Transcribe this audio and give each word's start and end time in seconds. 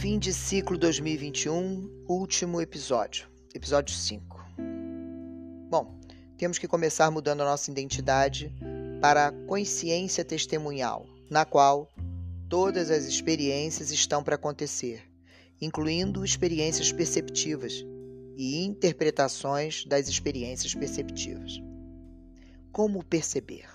Fim 0.00 0.16
de 0.16 0.32
ciclo 0.32 0.78
2021, 0.78 2.04
último 2.06 2.60
episódio, 2.60 3.26
episódio 3.52 3.96
5. 3.96 4.46
Bom, 5.68 5.98
temos 6.36 6.56
que 6.56 6.68
começar 6.68 7.10
mudando 7.10 7.40
a 7.40 7.44
nossa 7.44 7.68
identidade 7.68 8.54
para 9.00 9.26
a 9.26 9.32
consciência 9.32 10.24
testemunhal, 10.24 11.04
na 11.28 11.44
qual 11.44 11.88
todas 12.48 12.92
as 12.92 13.06
experiências 13.06 13.90
estão 13.90 14.22
para 14.22 14.36
acontecer, 14.36 15.02
incluindo 15.60 16.24
experiências 16.24 16.92
perceptivas 16.92 17.84
e 18.36 18.64
interpretações 18.64 19.84
das 19.84 20.06
experiências 20.06 20.76
perceptivas. 20.76 21.60
Como 22.70 23.02
perceber? 23.02 23.66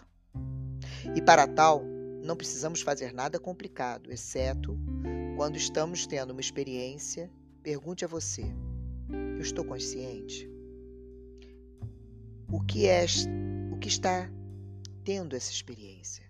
E 1.14 1.22
para 1.22 1.46
tal, 1.46 1.84
não 2.24 2.38
precisamos 2.38 2.80
fazer 2.80 3.14
nada 3.14 3.38
complicado, 3.38 4.10
exceto 4.10 4.80
quando 5.36 5.56
estamos 5.56 6.06
tendo 6.06 6.32
uma 6.32 6.42
experiência, 6.42 7.30
pergunte 7.62 8.06
a 8.06 8.08
você: 8.08 8.44
eu 9.10 9.42
estou 9.42 9.66
consciente? 9.66 10.50
O 12.52 12.62
que 12.62 12.88
é 12.88 13.06
o 13.72 13.78
que 13.78 13.88
está 13.88 14.30
tendo 15.04 15.36
essa 15.36 15.52
experiência? 15.52 16.24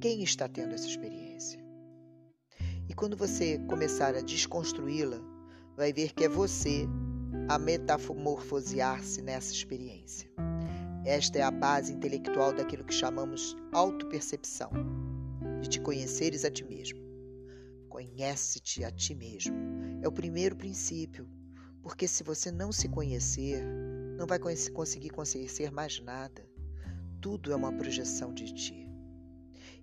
Quem 0.00 0.22
está 0.22 0.48
tendo 0.48 0.74
essa 0.74 0.86
experiência? 0.86 1.64
E 2.88 2.94
quando 2.94 3.16
você 3.16 3.58
começar 3.66 4.14
a 4.14 4.20
desconstruí-la, 4.20 5.18
vai 5.76 5.92
ver 5.92 6.12
que 6.12 6.24
é 6.24 6.28
você 6.28 6.86
a 7.48 7.58
metamorfosear-se 7.58 9.22
nessa 9.22 9.52
experiência. 9.52 10.30
Esta 11.04 11.38
é 11.38 11.42
a 11.42 11.50
base 11.50 11.92
intelectual 11.92 12.52
daquilo 12.52 12.84
que 12.84 12.94
chamamos 12.94 13.56
autopercepção, 13.72 14.70
de 15.60 15.68
te 15.68 15.80
conheceres 15.80 16.44
a 16.44 16.50
ti 16.50 16.64
mesmo. 16.64 17.03
Conhece-te 18.14 18.84
a 18.84 18.92
ti 18.92 19.12
mesmo. 19.12 19.56
É 20.00 20.06
o 20.06 20.12
primeiro 20.12 20.54
princípio, 20.54 21.28
porque 21.82 22.06
se 22.06 22.22
você 22.22 22.52
não 22.52 22.70
se 22.70 22.88
conhecer, 22.88 23.60
não 24.16 24.24
vai 24.24 24.38
conseguir 24.38 25.10
conhecer 25.10 25.72
mais 25.72 25.98
nada. 25.98 26.48
Tudo 27.20 27.50
é 27.50 27.56
uma 27.56 27.72
projeção 27.72 28.32
de 28.32 28.54
ti. 28.54 28.88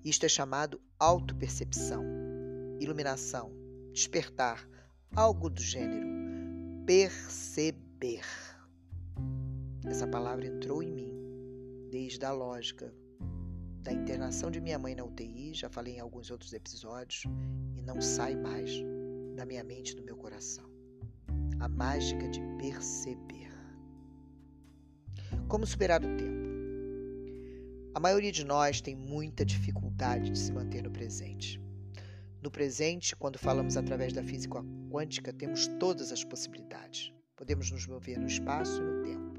Isto 0.01 0.25
é 0.25 0.29
chamado 0.29 0.81
autopercepção, 0.97 2.05
iluminação, 2.79 3.51
despertar, 3.91 4.65
algo 5.13 5.49
do 5.49 5.61
gênero 5.61 6.07
perceber. 6.85 8.23
Essa 9.85 10.07
palavra 10.07 10.47
entrou 10.47 10.81
em 10.81 10.89
mim 10.89 11.11
desde 11.91 12.23
a 12.23 12.31
lógica 12.31 12.95
da 13.81 13.91
internação 13.91 14.51
de 14.51 14.61
minha 14.61 14.77
mãe 14.77 14.93
na 14.93 15.03
UTI, 15.03 15.53
já 15.53 15.69
falei 15.69 15.95
em 15.95 15.99
alguns 15.99 16.29
outros 16.29 16.53
episódios, 16.53 17.23
e 17.75 17.81
não 17.81 17.99
sai 17.99 18.35
mais 18.35 18.71
da 19.35 19.45
minha 19.45 19.63
mente 19.63 19.91
e 19.91 19.95
do 19.95 20.03
meu 20.03 20.15
coração. 20.15 20.69
A 21.59 21.67
mágica 21.67 22.27
de 22.29 22.39
perceber. 22.59 23.51
Como 25.47 25.65
superar 25.65 26.01
o 26.03 26.17
tempo? 26.17 26.51
A 27.93 27.99
maioria 27.99 28.31
de 28.31 28.45
nós 28.45 28.79
tem 28.81 28.95
muita 28.95 29.43
dificuldade 29.43 30.29
de 30.29 30.39
se 30.39 30.51
manter 30.51 30.83
no 30.83 30.91
presente. 30.91 31.59
No 32.41 32.49
presente, 32.49 33.15
quando 33.15 33.37
falamos 33.37 33.75
através 33.77 34.13
da 34.13 34.23
física 34.23 34.63
quântica, 34.89 35.33
temos 35.33 35.67
todas 35.79 36.11
as 36.11 36.23
possibilidades. 36.23 37.11
Podemos 37.35 37.69
nos 37.69 37.85
mover 37.85 38.17
no 38.17 38.27
espaço 38.27 38.81
e 38.81 38.85
no 38.85 39.03
tempo 39.03 39.30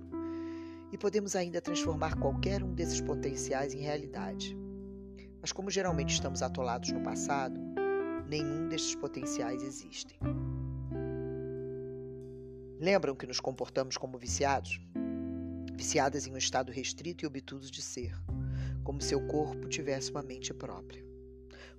e 0.92 0.98
podemos 0.98 1.34
ainda 1.34 1.60
transformar 1.60 2.18
qualquer 2.18 2.62
um 2.62 2.74
desses 2.74 3.00
potenciais 3.00 3.72
em 3.72 3.80
realidade. 3.80 4.56
Mas, 5.40 5.50
como 5.50 5.70
geralmente 5.70 6.12
estamos 6.12 6.42
atolados 6.42 6.92
no 6.92 7.02
passado, 7.02 7.58
nenhum 8.28 8.68
desses 8.68 8.94
potenciais 8.94 9.62
existem. 9.62 10.18
Lembram 12.78 13.16
que 13.16 13.26
nos 13.26 13.40
comportamos 13.40 13.96
como 13.96 14.18
viciados? 14.18 14.78
Viciadas 15.74 16.26
em 16.26 16.32
um 16.32 16.36
estado 16.36 16.70
restrito 16.70 17.24
e 17.24 17.26
obtuso 17.26 17.70
de 17.70 17.80
ser, 17.80 18.12
como 18.84 19.00
se 19.00 19.14
o 19.14 19.26
corpo 19.26 19.68
tivesse 19.68 20.10
uma 20.10 20.22
mente 20.22 20.52
própria. 20.52 21.02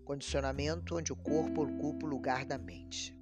Condicionamento 0.03 0.97
onde 0.97 1.13
o 1.13 1.15
corpo 1.15 1.63
ocupa 1.63 2.05
o 2.05 2.09
lugar 2.09 2.45
da 2.45 2.57
mente. 2.57 3.15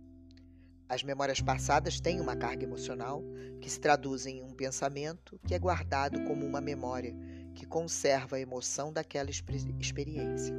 As 0.91 1.03
memórias 1.03 1.39
passadas 1.39 2.01
têm 2.01 2.19
uma 2.19 2.35
carga 2.35 2.65
emocional 2.65 3.23
que 3.61 3.69
se 3.69 3.79
traduz 3.79 4.25
em 4.25 4.43
um 4.43 4.49
pensamento 4.49 5.39
que 5.47 5.55
é 5.55 5.57
guardado 5.57 6.21
como 6.25 6.45
uma 6.45 6.59
memória 6.59 7.15
que 7.55 7.65
conserva 7.65 8.35
a 8.35 8.39
emoção 8.41 8.91
daquela 8.91 9.29
experiência. 9.29 10.53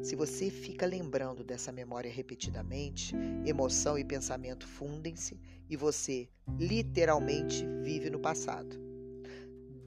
Se 0.00 0.14
você 0.14 0.50
fica 0.50 0.86
lembrando 0.86 1.42
dessa 1.42 1.72
memória 1.72 2.08
repetidamente, 2.08 3.12
emoção 3.44 3.98
e 3.98 4.04
pensamento 4.04 4.68
fundem-se 4.68 5.40
e 5.68 5.76
você 5.76 6.28
literalmente 6.56 7.66
vive 7.82 8.08
no 8.08 8.20
passado, 8.20 8.80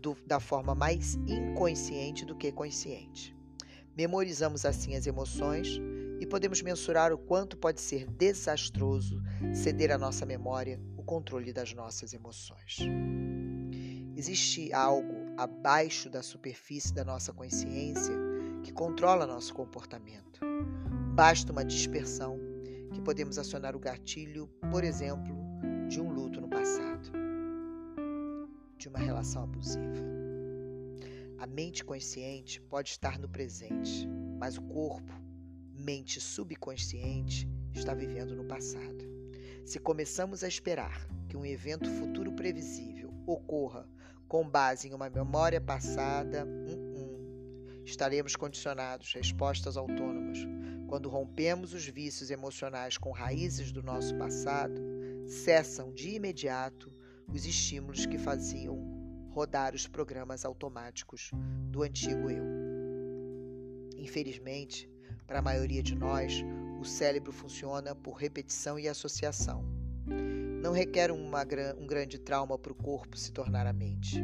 do, 0.01 0.17
da 0.27 0.41
forma 0.41 0.75
mais 0.75 1.15
inconsciente 1.25 2.25
do 2.25 2.35
que 2.35 2.51
consciente. 2.51 3.33
Memorizamos 3.95 4.65
assim 4.65 4.93
as 4.93 5.07
emoções 5.07 5.79
e 6.19 6.25
podemos 6.25 6.61
mensurar 6.61 7.11
o 7.11 7.17
quanto 7.17 7.57
pode 7.57 7.81
ser 7.81 8.07
desastroso 8.07 9.21
ceder 9.53 9.91
à 9.91 9.97
nossa 9.97 10.25
memória 10.25 10.79
o 10.97 11.03
controle 11.03 11.51
das 11.51 11.73
nossas 11.73 12.13
emoções. 12.13 12.79
Existe 14.15 14.71
algo 14.71 15.13
abaixo 15.37 16.09
da 16.09 16.23
superfície 16.23 16.93
da 16.93 17.03
nossa 17.03 17.33
consciência 17.33 18.15
que 18.63 18.71
controla 18.71 19.27
nosso 19.27 19.53
comportamento. 19.53 20.39
Basta 21.13 21.51
uma 21.51 21.65
dispersão 21.65 22.39
que 22.93 23.01
podemos 23.01 23.37
acionar 23.37 23.75
o 23.75 23.79
gatilho, 23.79 24.47
por 24.71 24.83
exemplo, 24.83 25.35
de 25.89 25.99
um 25.99 26.11
luto 26.11 26.39
no 26.39 26.49
passado, 26.49 27.11
de 28.77 28.87
uma 28.87 28.99
relação 28.99 29.43
abusiva. 29.43 30.03
A 31.37 31.45
mente 31.45 31.83
consciente 31.83 32.61
pode 32.61 32.89
estar 32.89 33.19
no 33.19 33.27
presente, 33.27 34.07
mas 34.39 34.57
o 34.57 34.61
corpo 34.61 35.24
mente 35.75 36.19
subconsciente 36.19 37.47
está 37.73 37.93
vivendo 37.93 38.35
no 38.35 38.45
passado. 38.45 39.05
Se 39.65 39.79
começamos 39.79 40.43
a 40.43 40.47
esperar 40.47 41.07
que 41.27 41.35
um 41.35 41.45
evento 41.45 41.89
futuro 41.89 42.31
previsível 42.31 43.13
ocorra 43.25 43.87
com 44.27 44.47
base 44.47 44.87
em 44.87 44.93
uma 44.93 45.09
memória 45.09 45.59
passada, 45.59 46.47
estaremos 47.83 48.35
condicionados, 48.35 49.13
respostas 49.13 49.77
autônomas. 49.77 50.39
Quando 50.87 51.09
rompemos 51.09 51.73
os 51.73 51.85
vícios 51.85 52.29
emocionais 52.29 52.97
com 52.97 53.11
raízes 53.11 53.71
do 53.71 53.83
nosso 53.83 54.15
passado, 54.17 54.81
cessam 55.27 55.91
de 55.91 56.11
imediato 56.11 56.91
os 57.27 57.45
estímulos 57.45 58.05
que 58.05 58.17
faziam 58.17 58.77
rodar 59.29 59.75
os 59.75 59.87
programas 59.87 60.45
automáticos 60.45 61.31
do 61.69 61.83
antigo 61.83 62.29
eu. 62.29 62.43
Infelizmente, 63.97 64.89
para 65.27 65.39
a 65.39 65.41
maioria 65.41 65.81
de 65.81 65.95
nós, 65.95 66.43
o 66.79 66.85
cérebro 66.85 67.31
funciona 67.31 67.95
por 67.95 68.13
repetição 68.13 68.77
e 68.77 68.87
associação. 68.87 69.63
Não 70.61 70.71
requer 70.71 71.11
uma, 71.11 71.43
um 71.79 71.85
grande 71.85 72.17
trauma 72.17 72.57
para 72.57 72.71
o 72.71 72.75
corpo 72.75 73.17
se 73.17 73.31
tornar 73.31 73.67
a 73.67 73.73
mente. 73.73 74.21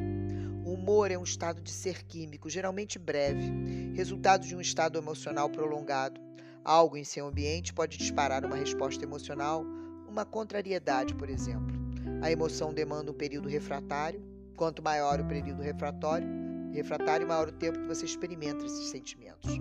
O 0.64 0.74
humor 0.74 1.12
é 1.12 1.18
um 1.18 1.24
estado 1.24 1.62
de 1.62 1.72
ser 1.72 2.04
químico, 2.04 2.50
geralmente 2.50 3.00
breve, 3.00 3.52
resultado 3.94 4.46
de 4.46 4.56
um 4.56 4.62
estado 4.62 4.98
emocional 4.98 5.50
prolongado. 5.50 6.22
Algo 6.64 6.98
em 6.98 7.04
seu 7.04 7.28
ambiente 7.28 7.74
pode 7.74 7.98
disparar 7.98 8.46
uma 8.46 8.56
resposta 8.56 9.04
emocional, 9.04 9.66
uma 10.08 10.24
contrariedade, 10.24 11.16
por 11.16 11.30
exemplo. 11.30 11.76
A 12.22 12.32
emoção 12.32 12.74
demanda 12.74 13.12
um 13.12 13.16
período 13.16 13.50
refratário. 13.50 14.22
Quanto 14.56 14.84
maior 14.84 15.20
o 15.20 15.26
período 15.26 15.64
refratário, 15.64 16.28
refratário 16.72 17.28
maior 17.28 17.48
o 17.48 17.52
tempo 17.52 17.80
que 17.80 17.88
você 17.88 18.06
experimenta 18.06 18.64
esses 18.64 18.90
sentimentos. 18.92 19.60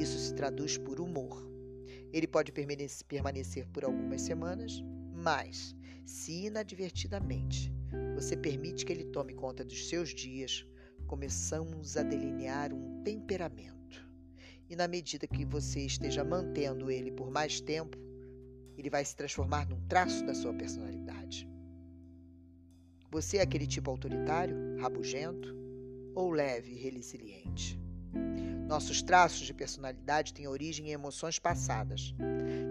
Isso 0.00 0.18
se 0.18 0.32
traduz 0.32 0.78
por 0.78 0.98
humor. 0.98 1.46
Ele 2.10 2.26
pode 2.26 2.50
permanecer 2.52 3.68
por 3.68 3.84
algumas 3.84 4.22
semanas, 4.22 4.82
mas, 5.12 5.76
se 6.06 6.46
inadvertidamente 6.46 7.70
você 8.14 8.34
permite 8.34 8.86
que 8.86 8.94
ele 8.94 9.04
tome 9.04 9.34
conta 9.34 9.62
dos 9.62 9.90
seus 9.90 10.14
dias, 10.14 10.64
começamos 11.06 11.98
a 11.98 12.02
delinear 12.02 12.72
um 12.72 13.02
temperamento. 13.02 14.02
E 14.70 14.74
na 14.74 14.88
medida 14.88 15.26
que 15.26 15.44
você 15.44 15.80
esteja 15.80 16.24
mantendo 16.24 16.90
ele 16.90 17.12
por 17.12 17.30
mais 17.30 17.60
tempo, 17.60 17.98
ele 18.78 18.88
vai 18.88 19.04
se 19.04 19.14
transformar 19.14 19.68
num 19.68 19.86
traço 19.86 20.24
da 20.24 20.34
sua 20.34 20.54
personalidade. 20.54 21.46
Você 23.10 23.36
é 23.36 23.42
aquele 23.42 23.66
tipo 23.66 23.90
autoritário, 23.90 24.78
rabugento 24.78 25.54
ou 26.14 26.30
leve 26.30 26.72
e 26.72 26.90
resiliente? 26.90 27.78
Nossos 28.66 29.02
traços 29.02 29.46
de 29.46 29.52
personalidade 29.52 30.32
têm 30.32 30.46
origem 30.46 30.88
em 30.88 30.92
emoções 30.92 31.38
passadas. 31.38 32.14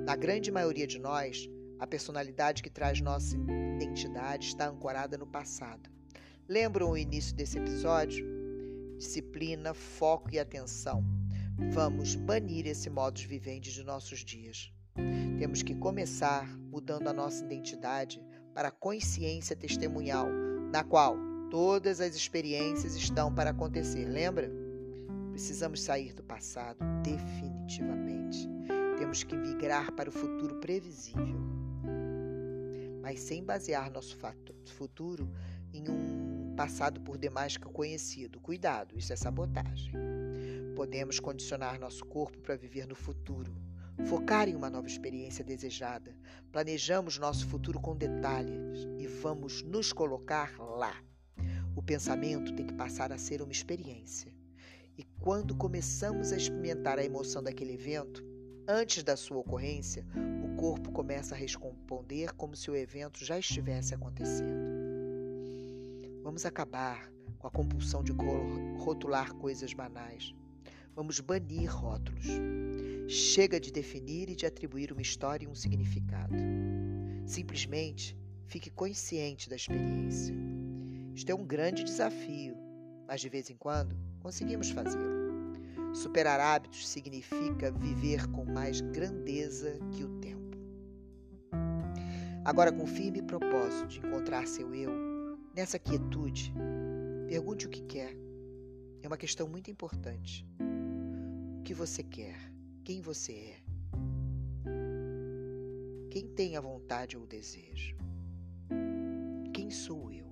Na 0.06 0.16
grande 0.16 0.50
maioria 0.50 0.88
de 0.88 0.98
nós, 0.98 1.50
a 1.78 1.86
personalidade 1.86 2.64
que 2.64 2.70
traz 2.70 3.02
nossa 3.02 3.36
identidade 3.36 4.48
está 4.48 4.68
ancorada 4.68 5.18
no 5.18 5.28
passado. 5.28 5.90
Lembram 6.48 6.92
o 6.92 6.98
início 6.98 7.36
desse 7.36 7.58
episódio? 7.58 8.26
Disciplina, 8.98 9.74
foco 9.74 10.34
e 10.34 10.40
atenção. 10.40 11.04
Vamos 11.72 12.16
banir 12.16 12.66
esse 12.66 12.90
modus 12.90 13.24
vivendi 13.24 13.72
de 13.72 13.84
nossos 13.84 14.20
dias. 14.20 14.74
Temos 15.38 15.62
que 15.62 15.76
começar 15.76 16.48
mudando 16.72 17.08
a 17.08 17.14
nossa 17.14 17.44
identidade 17.44 18.22
para 18.54 18.70
a 18.70 18.72
consciência 18.72 19.56
testemunhal, 19.56 20.28
na 20.72 20.84
qual 20.84 21.18
todas 21.50 22.02
as 22.02 22.16
experiências 22.16 22.96
estão 22.96 23.34
para 23.34 23.52
acontecer. 23.52 24.06
Lembra? 24.06 24.69
Precisamos 25.40 25.82
sair 25.82 26.14
do 26.14 26.22
passado 26.22 26.80
definitivamente. 27.02 28.46
Temos 28.98 29.24
que 29.24 29.38
migrar 29.38 29.90
para 29.94 30.10
o 30.10 30.12
futuro 30.12 30.60
previsível, 30.60 31.40
mas 33.02 33.22
sem 33.22 33.42
basear 33.42 33.90
nosso 33.90 34.18
futuro 34.66 35.32
em 35.74 35.90
um 35.90 36.54
passado 36.58 37.00
por 37.00 37.18
demais 37.18 37.56
conhecido. 37.56 38.38
Cuidado, 38.42 39.00
isso 39.00 39.14
é 39.14 39.16
sabotagem. 39.16 39.94
Podemos 40.76 41.22
condicionar 41.22 41.80
nosso 41.80 42.06
corpo 42.06 42.38
para 42.40 42.58
viver 42.58 42.86
no 42.86 42.94
futuro, 42.96 43.56
focar 44.08 44.50
em 44.50 44.58
uma 44.58 44.70
nova 44.70 44.88
experiência 44.88 45.42
desejada. 45.42 46.14
Planejamos 46.52 47.18
nosso 47.18 47.48
futuro 47.48 47.80
com 47.80 47.96
detalhes 47.96 48.90
e 48.98 49.08
vamos 49.08 49.62
nos 49.62 49.94
colocar 49.94 50.60
lá. 50.60 51.02
O 51.78 51.82
pensamento 51.82 52.54
tem 52.54 52.68
que 52.68 52.74
passar 52.74 53.14
a 53.14 53.18
ser 53.18 53.42
uma 53.42 53.54
experiência. 53.54 54.38
E 55.00 55.06
quando 55.22 55.56
começamos 55.56 56.34
a 56.34 56.36
experimentar 56.36 57.00
a 57.00 57.06
emoção 57.06 57.42
daquele 57.42 57.72
evento, 57.72 58.22
antes 58.68 59.02
da 59.02 59.16
sua 59.16 59.38
ocorrência, 59.38 60.06
o 60.44 60.58
corpo 60.58 60.92
começa 60.92 61.34
a 61.34 61.38
responder 61.38 62.34
como 62.34 62.54
se 62.54 62.70
o 62.70 62.76
evento 62.76 63.24
já 63.24 63.40
estivesse 63.40 63.96
acontecendo. 63.96 64.60
Vamos 66.22 66.46
acabar 66.46 67.10
com 67.38 67.48
a 67.48 67.50
compulsão 67.50 68.04
de 68.04 68.12
rotular 68.78 69.34
coisas 69.36 69.74
banais. 69.74 70.36
Vamos 70.94 71.22
banir 71.22 71.74
rótulos. 71.74 72.28
Chega 73.08 73.58
de 73.58 73.72
definir 73.72 74.30
e 74.30 74.36
de 74.36 74.46
atribuir 74.46 74.92
uma 74.92 75.02
história 75.02 75.46
e 75.46 75.48
um 75.48 75.56
significado. 75.56 76.36
Simplesmente 77.26 78.18
fique 78.48 78.70
consciente 78.70 79.50
da 79.50 79.56
experiência. 79.56 80.36
Isto 81.16 81.30
é 81.30 81.36
um 81.36 81.46
grande 81.46 81.86
desafio, 81.86 82.58
mas 83.08 83.22
de 83.22 83.30
vez 83.30 83.50
em 83.50 83.56
quando 83.56 84.09
conseguimos 84.20 84.70
fazê-lo. 84.70 85.20
Superar 85.94 86.40
hábitos 86.40 86.88
significa 86.88 87.72
viver 87.72 88.28
com 88.28 88.46
mais 88.46 88.80
grandeza 88.80 89.80
que 89.92 90.04
o 90.04 90.10
tempo. 90.20 90.58
Agora, 92.46 92.72
com 92.72 92.86
firme 92.86 93.22
propósito 93.22 93.88
de 93.88 94.00
encontrar 94.00 94.48
seu 94.48 94.74
eu, 94.74 94.92
nessa 95.56 95.78
quietude, 95.78 96.54
pergunte 97.28 97.68
o 97.68 97.70
que 97.70 97.82
quer. 97.82 98.16
É 99.02 99.08
uma 99.08 99.18
questão 99.18 99.48
muito 99.48 99.70
importante. 99.70 100.46
O 101.60 101.64
que 101.64 101.74
você 101.74 102.04
quer? 102.04 102.38
Quem 102.84 103.02
você 103.02 103.34
é? 103.34 103.70
Quem 106.10 106.28
tem 106.28 106.58
a 106.58 106.62
vontade 106.62 107.18
ou 107.18 107.24
o 107.24 107.28
desejo? 107.28 107.96
Quem 109.54 109.70
sou 109.70 110.12
eu? 110.12 110.29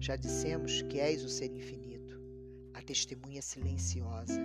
Já 0.00 0.16
dissemos 0.16 0.80
que 0.80 0.98
és 0.98 1.22
o 1.22 1.28
ser 1.28 1.52
infinito, 1.52 2.18
a 2.72 2.80
testemunha 2.80 3.42
silenciosa. 3.42 4.40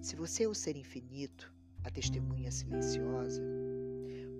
Se 0.00 0.14
você 0.14 0.44
é 0.44 0.48
o 0.48 0.54
ser 0.54 0.76
infinito, 0.76 1.52
a 1.82 1.90
testemunha 1.90 2.48
silenciosa, 2.52 3.42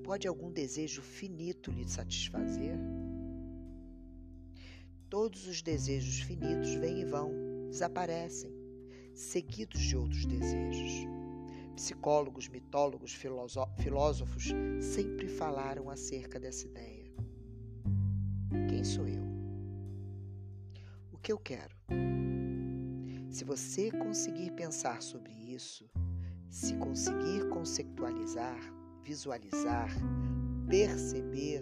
pode 0.04 0.28
algum 0.28 0.52
desejo 0.52 1.02
finito 1.02 1.72
lhe 1.72 1.86
satisfazer? 1.88 2.78
Todos 5.10 5.48
os 5.48 5.62
desejos 5.62 6.20
finitos 6.20 6.74
vêm 6.74 7.00
e 7.00 7.04
vão, 7.04 7.32
desaparecem, 7.68 8.54
seguidos 9.14 9.80
de 9.80 9.96
outros 9.96 10.24
desejos. 10.26 11.08
Psicólogos, 11.74 12.48
mitólogos, 12.48 13.12
filósofos 13.12 14.44
sempre 14.80 15.26
falaram 15.26 15.90
acerca 15.90 16.38
dessa 16.38 16.66
ideia. 16.66 17.12
Quem 18.68 18.84
sou 18.84 19.08
eu? 19.08 19.27
Que 21.28 21.32
eu 21.32 21.38
quero. 21.38 21.76
Se 23.28 23.44
você 23.44 23.90
conseguir 23.90 24.50
pensar 24.52 25.02
sobre 25.02 25.30
isso, 25.30 25.86
se 26.48 26.74
conseguir 26.76 27.46
conceitualizar, 27.50 28.58
visualizar, 29.02 29.90
perceber, 30.66 31.60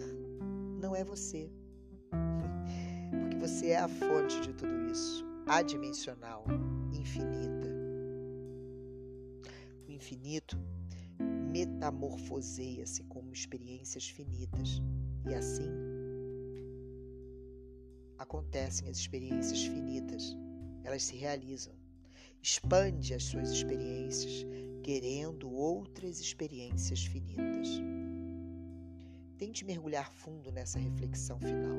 não 0.79 0.95
é 0.95 1.03
você. 1.03 1.51
Porque 3.19 3.35
você 3.35 3.71
é 3.71 3.79
a 3.79 3.89
fonte 3.89 4.39
de 4.39 4.53
tudo 4.53 4.89
isso, 4.89 5.25
adimensional, 5.45 6.45
infinita. 6.93 7.67
O 9.85 9.91
infinito 9.91 10.57
metamorfoseia-se 11.51 13.03
como 13.03 13.33
experiências 13.33 14.07
finitas 14.07 14.81
e 15.29 15.33
assim 15.33 15.86
acontecem 18.27 18.89
as 18.89 18.97
experiências 18.97 19.63
finitas, 19.63 20.35
elas 20.83 21.03
se 21.03 21.15
realizam. 21.15 21.73
Expande 22.43 23.13
as 23.13 23.23
suas 23.23 23.49
experiências, 23.51 24.45
querendo 24.83 25.49
outras 25.49 26.19
experiências 26.19 27.05
finitas. 27.05 27.69
Tente 29.37 29.63
mergulhar 29.63 30.11
fundo 30.11 30.51
nessa 30.51 30.77
reflexão 30.77 31.39
final. 31.39 31.77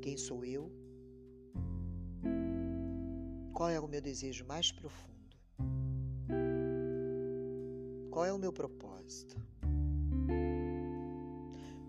Quem 0.00 0.16
sou 0.16 0.42
eu? 0.44 0.72
Qual 3.52 3.68
é 3.68 3.78
o 3.78 3.86
meu 3.86 4.00
desejo 4.00 4.44
mais 4.46 4.72
profundo? 4.72 5.14
Qual 8.10 8.24
é 8.24 8.32
o 8.32 8.38
meu 8.38 8.52
propósito? 8.52 9.36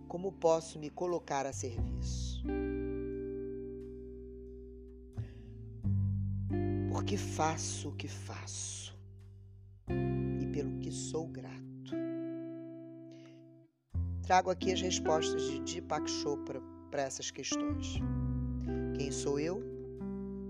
Como 0.07 0.31
posso 0.33 0.77
me 0.77 0.89
colocar 0.89 1.45
a 1.45 1.53
serviço? 1.53 2.43
Porque 7.05 7.17
faço 7.17 7.89
o 7.89 7.91
que 7.91 8.07
faço 8.07 8.97
e 10.41 10.47
pelo 10.47 10.79
que 10.79 10.91
sou 10.91 11.27
grato. 11.27 11.91
Trago 14.23 14.49
aqui 14.49 14.73
as 14.73 14.81
respostas 14.81 15.39
de 15.43 15.59
Deepak 15.59 16.09
Chopra 16.09 16.59
para 16.89 17.03
essas 17.03 17.29
questões. 17.29 17.99
Quem 18.97 19.11
sou 19.11 19.39
eu? 19.39 19.61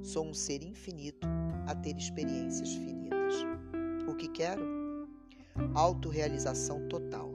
Sou 0.02 0.26
um 0.26 0.34
ser 0.34 0.64
infinito 0.64 1.28
a 1.68 1.76
ter 1.76 1.98
experiências 1.98 2.74
finitas. 2.74 3.34
O 4.08 4.16
que 4.16 4.30
quero? 4.30 5.10
Autorealização 5.74 6.88
total. 6.88 7.34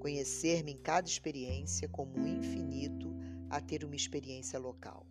Conhecer-me 0.00 0.72
em 0.72 0.78
cada 0.78 1.06
experiência 1.06 1.88
como 1.88 2.18
um 2.18 2.26
infinito 2.26 3.14
a 3.48 3.60
ter 3.60 3.84
uma 3.84 3.94
experiência 3.94 4.58
local. 4.58 5.06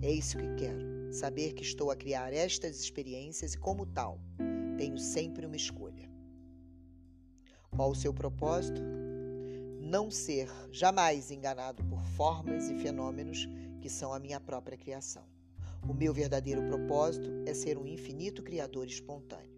É 0.00 0.12
isso 0.12 0.38
que 0.38 0.54
quero 0.54 0.93
saber 1.14 1.54
que 1.54 1.62
estou 1.62 1.90
a 1.90 1.96
criar 1.96 2.32
estas 2.32 2.80
experiências 2.80 3.54
e, 3.54 3.58
como 3.58 3.86
tal, 3.86 4.20
tenho 4.76 4.98
sempre 4.98 5.46
uma 5.46 5.56
escolha. 5.56 6.10
Qual 7.70 7.90
o 7.90 7.94
seu 7.94 8.12
propósito? 8.12 8.80
Não 9.80 10.10
ser 10.10 10.48
jamais 10.72 11.30
enganado 11.30 11.84
por 11.84 12.02
formas 12.16 12.68
e 12.68 12.78
fenômenos 12.78 13.48
que 13.80 13.88
são 13.88 14.12
a 14.12 14.18
minha 14.18 14.40
própria 14.40 14.76
criação. 14.76 15.24
O 15.88 15.92
meu 15.92 16.12
verdadeiro 16.12 16.62
propósito 16.66 17.30
é 17.46 17.54
ser 17.54 17.76
um 17.76 17.86
infinito 17.86 18.42
criador 18.42 18.86
espontâneo. 18.86 19.54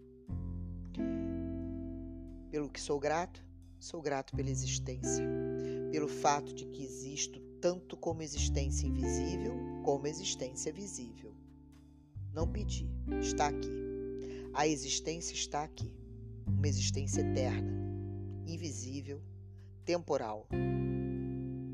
Pelo 2.51 2.69
que 2.69 2.81
sou 2.81 2.99
grato? 2.99 3.45
Sou 3.79 4.03
grato 4.03 4.35
pela 4.35 4.51
existência, 4.51 5.25
pelo 5.93 6.09
fato 6.09 6.53
de 6.55 6.67
que 6.67 6.83
existo 6.83 7.41
tanto 7.61 7.97
como 7.97 8.23
existência 8.23 8.87
invisível 8.87 9.55
como 9.87 10.09
existência 10.09 10.73
visível. 10.73 11.33
Não 12.37 12.47
pedi, 12.47 12.87
está 13.19 13.49
aqui. 13.49 13.71
A 14.53 14.69
existência 14.69 15.33
está 15.33 15.63
aqui. 15.65 15.91
Uma 16.47 16.69
existência 16.69 17.23
eterna, 17.23 17.73
invisível, 18.47 19.23
temporal 19.87 20.47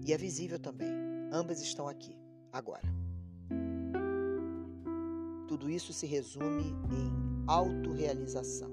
e 0.06 0.12
é 0.12 0.16
visível 0.16 0.60
também. 0.60 0.88
Ambas 1.32 1.60
estão 1.60 1.88
aqui, 1.88 2.16
agora. 2.52 2.86
Tudo 5.48 5.68
isso 5.68 5.92
se 5.92 6.06
resume 6.06 6.62
em 6.92 7.44
autorrealização. 7.48 8.70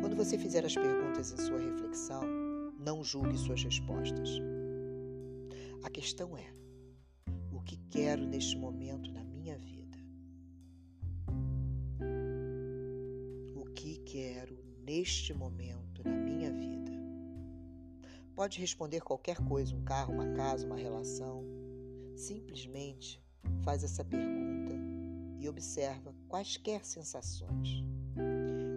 Quando 0.00 0.16
você 0.16 0.38
fizer 0.38 0.64
as 0.64 0.74
perguntas 0.74 1.30
em 1.30 1.36
sua 1.36 1.58
reflexão, 1.58 2.22
não 2.80 3.04
julgue 3.04 3.36
suas 3.36 3.62
respostas. 3.62 4.30
A 5.84 5.90
questão 5.90 6.36
é: 6.38 6.58
que 7.68 7.76
quero 7.90 8.26
neste 8.26 8.56
momento 8.56 8.77
neste 14.98 15.32
momento 15.32 16.02
na 16.02 16.16
minha 16.16 16.50
vida. 16.50 16.90
Pode 18.34 18.58
responder 18.58 19.00
qualquer 19.00 19.36
coisa, 19.44 19.74
um 19.74 19.84
carro, 19.84 20.12
uma 20.12 20.26
casa, 20.32 20.66
uma 20.66 20.76
relação. 20.76 21.44
Simplesmente 22.16 23.22
faz 23.62 23.84
essa 23.84 24.04
pergunta 24.04 24.74
e 25.38 25.48
observa 25.48 26.12
quaisquer 26.26 26.84
sensações. 26.84 27.84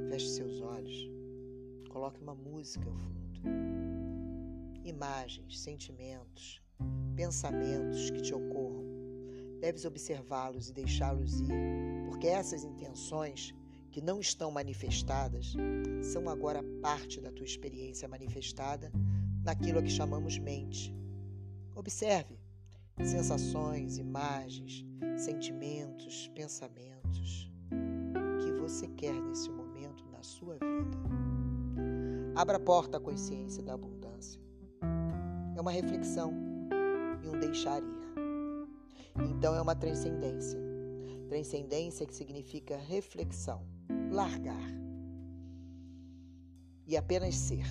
Feche 0.10 0.30
seus 0.30 0.62
olhos. 0.62 1.10
Coloque 1.90 2.22
uma 2.22 2.36
música 2.36 2.88
ao 2.88 2.96
fundo. 2.96 3.42
Imagens, 4.84 5.60
sentimentos, 5.60 6.62
pensamentos 7.16 8.12
que 8.12 8.22
te 8.22 8.34
ocorram. 8.34 8.86
Deves 9.60 9.86
observá-los 9.86 10.70
e 10.70 10.74
deixá-los 10.74 11.40
ir, 11.40 11.51
porque 12.06 12.28
essas 12.28 12.63
intenções 12.63 13.56
que 13.91 14.01
não 14.01 14.19
estão 14.19 14.50
manifestadas 14.50 15.53
são 16.01 16.29
agora 16.29 16.63
parte 16.81 17.19
da 17.19 17.31
tua 17.31 17.45
experiência 17.45 18.07
manifestada 18.07 18.91
naquilo 19.43 19.79
a 19.79 19.83
que 19.83 19.89
chamamos 19.89 20.38
mente. 20.38 20.95
Observe 21.75 22.39
sensações, 23.03 23.98
imagens, 23.98 24.86
sentimentos, 25.17 26.29
pensamentos. 26.33 27.51
O 27.69 28.43
que 28.43 28.51
você 28.53 28.88
quer 28.88 29.13
nesse 29.13 29.50
momento 29.50 30.05
na 30.10 30.24
sua 30.24 30.53
vida? 30.53 30.98
Abra 32.36 32.57
a 32.57 32.60
porta 32.60 32.98
à 32.98 33.00
consciência 33.00 33.62
da 33.62 33.74
abundância. 33.74 34.39
É 35.55 35.62
uma 35.62 35.71
reflexão 35.71 36.33
e 37.21 37.27
um 37.27 37.39
deixar 37.39 37.81
ir. 37.83 38.01
Então 39.29 39.53
é 39.53 39.62
uma 39.62 39.75
transcendência. 39.75 40.60
Transcendência 41.27 42.05
que 42.05 42.15
significa 42.15 42.77
reflexão, 42.77 43.65
largar. 44.12 44.70
E 46.86 46.96
apenas 46.98 47.36
ser, 47.36 47.65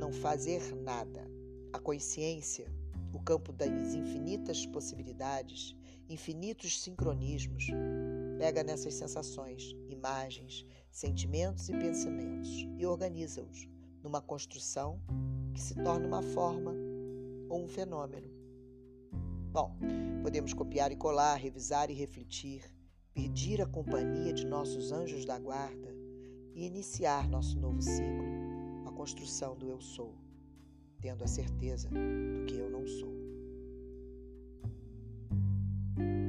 não 0.00 0.12
fazer 0.12 0.74
nada. 0.74 1.30
A 1.72 1.78
consciência 1.78 2.68
o 3.16 3.18
campo 3.20 3.50
das 3.50 3.94
infinitas 3.94 4.66
possibilidades, 4.66 5.74
infinitos 6.06 6.82
sincronismos, 6.82 7.66
pega 8.38 8.62
nessas 8.62 8.92
sensações, 8.92 9.74
imagens, 9.88 10.66
sentimentos 10.90 11.66
e 11.70 11.72
pensamentos 11.72 12.68
e 12.76 12.84
organiza-os 12.84 13.66
numa 14.02 14.20
construção 14.20 15.00
que 15.54 15.60
se 15.60 15.74
torna 15.76 16.06
uma 16.06 16.22
forma 16.22 16.74
ou 17.48 17.64
um 17.64 17.68
fenômeno. 17.68 18.28
Bom, 19.50 19.74
podemos 20.22 20.52
copiar 20.52 20.92
e 20.92 20.96
colar, 20.96 21.36
revisar 21.36 21.90
e 21.90 21.94
refletir, 21.94 22.70
pedir 23.16 23.62
a 23.62 23.66
companhia 23.66 24.32
de 24.32 24.46
nossos 24.46 24.92
anjos 24.92 25.24
da 25.24 25.38
guarda 25.38 25.88
e 26.54 26.66
iniciar 26.66 27.26
nosso 27.26 27.58
novo 27.58 27.80
ciclo, 27.80 28.26
a 28.86 28.92
construção 28.92 29.56
do 29.56 29.70
Eu 29.70 29.80
Sou 29.80 30.14
tendo 31.00 31.24
a 31.24 31.26
certeza 31.26 31.88
do 31.88 32.44
que 32.46 32.56
eu 32.56 32.70
não 32.70 32.86
sou. 32.86 33.14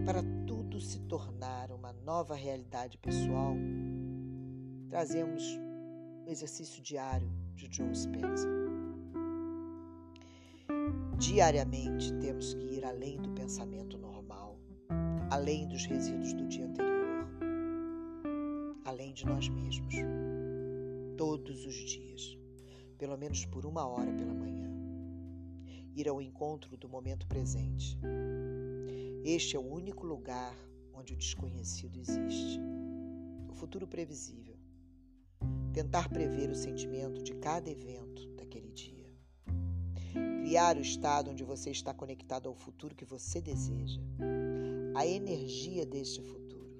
Para 0.05 0.23
tudo 0.45 0.79
se 0.79 0.99
tornar 1.01 1.71
uma 1.71 1.91
nova 1.91 2.35
realidade 2.35 2.97
pessoal, 2.97 3.53
trazemos 4.89 5.43
o 6.25 6.29
exercício 6.29 6.81
diário 6.81 7.29
de 7.53 7.67
Joe 7.69 7.93
Spencer. 7.93 8.49
Diariamente 11.17 12.13
temos 12.19 12.53
que 12.53 12.65
ir 12.75 12.85
além 12.85 13.17
do 13.17 13.29
pensamento 13.31 13.97
normal, 13.97 14.16
além 15.29 15.67
dos 15.67 15.85
resíduos 15.85 16.33
do 16.33 16.47
dia 16.47 16.65
anterior, 16.65 17.27
além 18.85 19.13
de 19.13 19.25
nós 19.25 19.49
mesmos, 19.49 19.95
todos 21.17 21.65
os 21.65 21.75
dias 21.75 22.37
pelo 22.97 23.17
menos 23.17 23.45
por 23.45 23.65
uma 23.65 23.85
hora 23.85 24.11
pela 24.11 24.33
manhã. 24.33 24.69
Ir 25.95 26.07
ao 26.07 26.21
encontro 26.21 26.77
do 26.77 26.89
momento 26.89 27.27
presente. 27.27 27.97
Este 29.23 29.55
é 29.55 29.59
o 29.59 29.65
único 29.65 30.05
lugar 30.05 30.55
onde 30.93 31.13
o 31.13 31.17
desconhecido 31.17 31.97
existe. 31.97 32.59
O 33.49 33.53
futuro 33.53 33.87
previsível. 33.87 34.55
Tentar 35.73 36.09
prever 36.09 36.49
o 36.49 36.55
sentimento 36.55 37.21
de 37.21 37.33
cada 37.35 37.69
evento 37.69 38.27
daquele 38.35 38.71
dia. 38.71 39.05
Criar 40.41 40.77
o 40.77 40.81
estado 40.81 41.31
onde 41.31 41.43
você 41.43 41.69
está 41.69 41.93
conectado 41.93 42.47
ao 42.47 42.55
futuro 42.55 42.95
que 42.95 43.05
você 43.05 43.41
deseja. 43.41 44.01
A 44.97 45.05
energia 45.05 45.85
deste 45.85 46.23
futuro. 46.23 46.75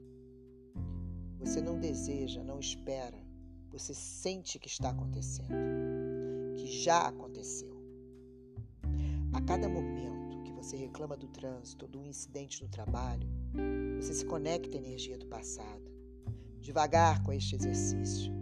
Você 1.38 1.62
não 1.62 1.80
deseja, 1.80 2.44
não 2.44 2.60
espera, 2.60 3.24
você 3.70 3.94
sente 3.94 4.58
que 4.58 4.68
está 4.68 4.90
acontecendo 4.90 5.54
que 6.58 6.66
já 6.66 7.10
aconteceu. 7.10 7.80
A 9.32 9.40
cada 9.40 9.70
momento 9.70 10.42
que 10.42 10.52
você 10.52 10.76
reclama 10.76 11.16
do 11.16 11.28
trânsito, 11.28 11.88
do 11.88 12.04
incidente 12.04 12.64
no 12.64 12.70
trabalho, 12.70 13.30
você 14.02 14.16
se 14.16 14.26
conecta 14.26 14.76
à 14.76 14.82
energia 14.82 15.20
do 15.20 15.28
passado. 15.28 15.86
Devagar 16.60 17.22
com 17.22 17.32
este 17.32 17.54
exercício, 17.54 18.34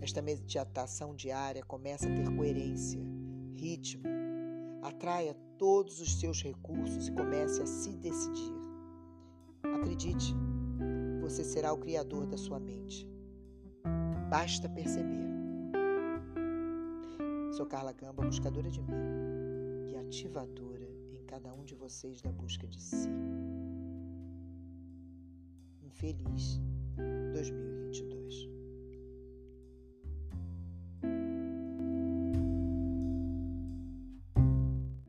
esta 0.00 0.22
meditação 0.22 1.14
diária 1.14 1.62
começa 1.62 2.08
a 2.08 2.14
ter 2.14 2.34
coerência, 2.34 3.02
ritmo, 3.54 4.04
atraia 4.80 5.34
todos 5.58 6.00
os 6.00 6.18
seus 6.18 6.42
recursos 6.42 7.08
e 7.08 7.12
comece 7.12 7.60
a 7.60 7.66
se 7.66 7.94
decidir. 7.98 8.59
Acredite, 9.80 10.34
você 11.22 11.42
será 11.42 11.72
o 11.72 11.78
criador 11.78 12.26
da 12.26 12.36
sua 12.36 12.60
mente. 12.60 13.08
Basta 14.28 14.68
perceber. 14.68 15.26
Sou 17.52 17.64
Carla 17.64 17.92
Gamba, 17.92 18.22
buscadora 18.22 18.70
de 18.70 18.82
mim 18.82 18.92
e 19.90 19.96
ativadora 19.96 20.86
em 21.14 21.24
cada 21.24 21.50
um 21.54 21.64
de 21.64 21.74
vocês 21.74 22.20
da 22.20 22.30
busca 22.30 22.66
de 22.66 22.78
si. 22.78 23.08
Um 25.82 25.88
feliz 25.88 26.60